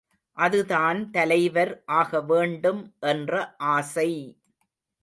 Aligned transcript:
அதுதான் 0.37 1.11
தலைவர் 1.11 1.73
ஆகவேண்டும் 1.93 2.81
என்ற 3.07 3.33
ஆசை! 3.71 4.11